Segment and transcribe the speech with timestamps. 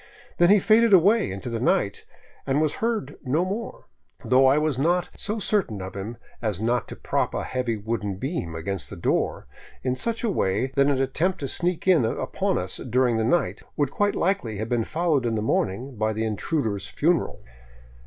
[0.39, 2.05] Then he faded away into the night
[2.47, 3.85] and was heard no more,
[4.25, 8.15] though I was not so certain of him as not to prop a heavy wooden
[8.15, 9.45] beam against the door
[9.83, 13.61] in such a way that an attempt to sneak in upon us during the night
[13.77, 17.43] would quite likely have been followed in the morning by the intruder's funeral.